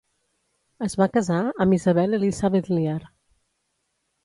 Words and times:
Es 0.85 0.95
va 1.01 1.07
casar 1.17 1.41
amb 1.65 1.77
Isabel 1.77 2.19
Elizabeth 2.19 2.73
Lear. 2.73 2.99